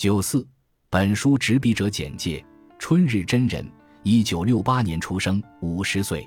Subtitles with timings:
[0.00, 0.48] 九四，
[0.88, 2.42] 本书执笔者简介：
[2.78, 3.70] 春日真人，
[4.02, 6.26] 一九六八年出生，五十岁，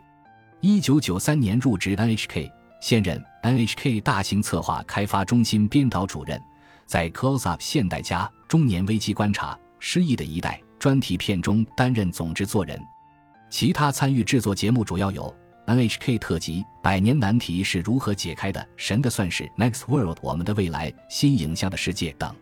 [0.62, 6.40] 一九九三年入职 NHK，现任 NHK 大型策划开发中心编导主任，
[6.86, 12.80] 在《Close Up 现代家》中年危机观察、失忆的一代专题片中担任总制作人。
[13.50, 15.36] 其他参与制作节目主要有。
[15.66, 22.36] NHK 特辑《百年难题是如何解开的》，神的算式 Next World，我们的未来，新影像的世界等。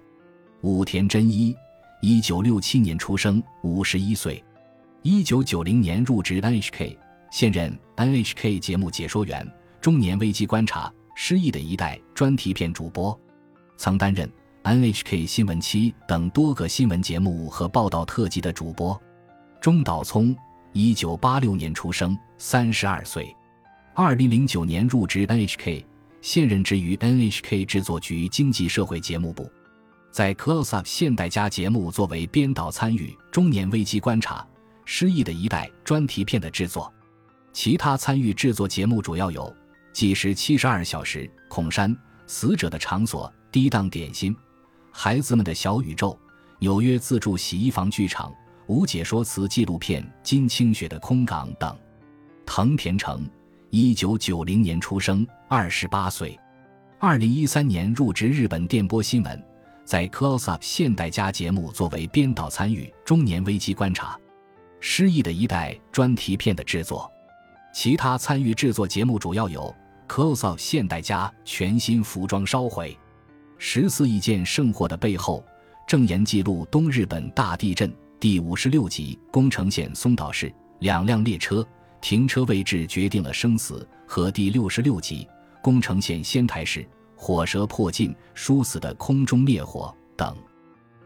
[0.61, 1.55] 武田真一，
[2.01, 4.43] 一九六七年出生，五十一岁，
[5.01, 6.97] 一九九零年入职 NHK，
[7.31, 9.45] 现任 NHK 节目解说员、
[9.79, 13.19] 中年危机观察、失忆的一代专题片主播，
[13.77, 14.31] 曾担任
[14.63, 18.99] NHK 新闻七等多个新闻节目和报道特辑的主播。
[19.59, 20.35] 中岛聪。
[20.73, 23.35] 一九八六年出生，三十二岁，
[23.93, 25.83] 二零零九年入职 NHK，
[26.21, 29.51] 现任职于 NHK 制作局经济社会节目部，
[30.11, 34.45] 在 Close Up 现代家节目作为编导参与中年危机观察、
[34.83, 36.93] 失忆的一代专题片的制作，
[37.53, 39.43] 其他参与制作节目主要有
[39.93, 41.89] 《计时七十二小时》、《孔山》、
[42.27, 44.33] 《死者的场所》、《低档点心》、
[44.91, 46.09] 《孩子们的小宇宙》、
[46.59, 48.29] 《纽约自助洗衣房剧场》。
[48.67, 51.77] 无解说词纪录片《金清雪的空港》等。
[52.45, 53.25] 藤田成，
[53.69, 56.39] 一九九零年出生，二十八岁，
[56.99, 59.43] 二零一三年入职日本电波新闻，
[59.83, 64.17] 在《Close Up 现代家》节目作为编导参与中年危机观察、
[64.79, 67.11] 失忆的一代专题片的制作。
[67.73, 69.73] 其他参与制作节目主要有
[70.13, 72.97] 《Close Up 现代家》全新服装烧毁、
[73.57, 75.43] 十四亿件圣货的背后，
[75.87, 77.93] 正言记录东日本大地震。
[78.19, 81.67] 第五十六集宫城县松岛市两辆列车
[82.01, 85.27] 停车位置决定了生死和第六十六集
[85.59, 86.87] 宫城县仙台市
[87.23, 90.35] 火舌破镜殊死的空中灭火等。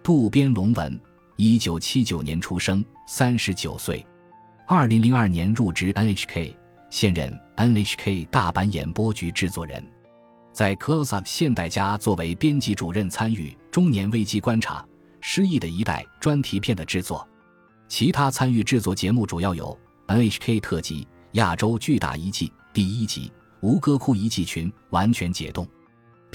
[0.01, 0.97] 渡边龙文，
[1.35, 4.05] 一九七九年出生，三十九岁，
[4.65, 6.55] 二零零二年入职 NHK，
[6.89, 9.85] 现任 NHK 大阪演播局制作人，
[10.53, 14.85] 在 Close Up 现代家作为编辑主任参与中年危机观察。
[15.19, 17.27] 失忆的一代专题片的制作，
[17.89, 19.77] 其他参与制作节目主要有
[20.07, 23.27] NHK 特辑《亚洲巨大遗迹》第一集
[23.59, 25.65] 《吴哥窟遗迹群完全解冻》，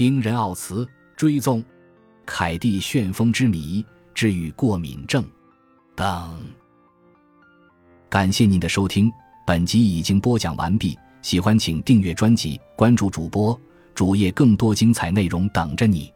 [0.00, 1.62] 冰人奥茨追踪，
[2.25, 3.84] 凯蒂旋风之谜
[4.15, 5.22] 治愈过敏症
[5.94, 6.41] 等。
[8.09, 9.12] 感谢您的收听，
[9.47, 10.99] 本集已经播讲完毕。
[11.21, 13.60] 喜欢请订阅专辑，关注主播
[13.94, 16.10] 主页，更多精彩内容等着你。